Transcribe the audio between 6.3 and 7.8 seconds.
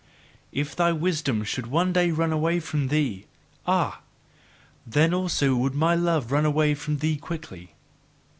run away from thee quickly."